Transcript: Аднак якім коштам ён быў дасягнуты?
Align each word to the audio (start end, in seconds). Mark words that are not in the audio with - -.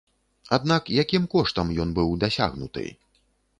Аднак 0.55 0.89
якім 1.01 1.27
коштам 1.35 1.71
ён 1.85 1.93
быў 2.01 2.11
дасягнуты? 2.27 2.85